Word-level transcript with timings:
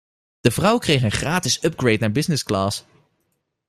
De 0.39 0.51
vrouw 0.51 0.77
kreeg 0.77 1.03
een 1.03 1.11
gratis 1.11 1.63
upgrade 1.63 1.97
naar 1.97 2.11
businessclass. 2.11 2.83